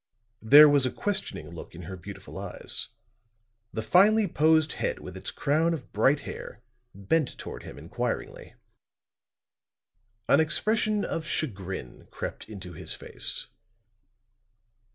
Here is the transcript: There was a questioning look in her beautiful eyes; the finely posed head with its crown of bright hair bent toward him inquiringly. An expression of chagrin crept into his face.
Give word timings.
There 0.41 0.67
was 0.67 0.87
a 0.87 0.91
questioning 0.91 1.51
look 1.51 1.75
in 1.75 1.83
her 1.83 1.95
beautiful 1.95 2.39
eyes; 2.39 2.87
the 3.71 3.83
finely 3.83 4.25
posed 4.27 4.71
head 4.81 4.97
with 4.97 5.15
its 5.15 5.29
crown 5.29 5.75
of 5.75 5.93
bright 5.93 6.21
hair 6.21 6.59
bent 6.95 7.37
toward 7.37 7.61
him 7.61 7.77
inquiringly. 7.77 8.55
An 10.27 10.39
expression 10.39 11.05
of 11.05 11.27
chagrin 11.27 12.07
crept 12.09 12.49
into 12.49 12.73
his 12.73 12.95
face. 12.95 13.45